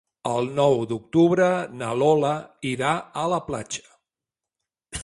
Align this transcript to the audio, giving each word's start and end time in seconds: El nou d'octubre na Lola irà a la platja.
El 0.29 0.47
nou 0.59 0.77
d'octubre 0.91 1.49
na 1.83 1.91
Lola 2.01 2.33
irà 2.73 2.95
a 3.27 3.31
la 3.35 3.41
platja. 3.53 3.87